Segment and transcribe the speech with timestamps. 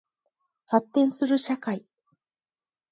[0.65, 1.85] 発展する社会